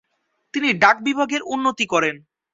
তিনি 0.53 0.69
ডাক 0.73 0.97
বিভাগের 1.07 1.41
উন্নতি 1.53 1.85
করেন। 1.85 2.15